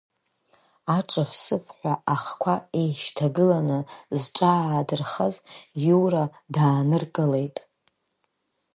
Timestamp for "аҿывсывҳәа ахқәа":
0.97-2.55